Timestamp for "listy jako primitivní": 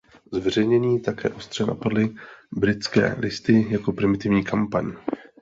3.19-4.43